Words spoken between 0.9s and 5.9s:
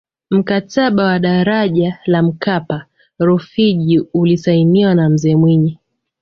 wa daraja la mkapa rufiji ulisainiwa na mzee mwinyi